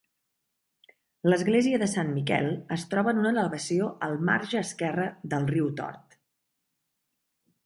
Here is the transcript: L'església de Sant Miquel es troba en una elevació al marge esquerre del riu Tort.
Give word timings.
L'església 1.29 1.79
de 1.83 1.89
Sant 1.91 2.09
Miquel 2.15 2.49
es 2.77 2.85
troba 2.95 3.13
en 3.17 3.21
una 3.25 3.35
elevació 3.35 3.91
al 4.09 4.19
marge 4.31 4.59
esquerre 4.63 5.07
del 5.35 5.49
riu 5.53 5.71
Tort. 5.83 6.19